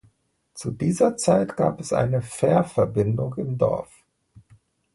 [0.55, 4.03] Zu dieser Zeit gab es eine Fährverbindung im Dorf.